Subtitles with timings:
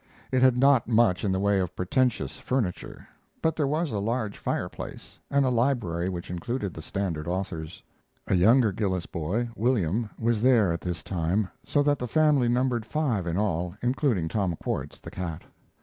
[0.31, 3.07] It had not much in the way of pretentious furniture,
[3.39, 7.83] but there was a large fireplace, and a library which included the standard authors.
[8.25, 12.83] A younger Gillis boy, William, was there at this time, so that the family numbered
[12.83, 15.43] five in all, including Tom Quartz, the cat.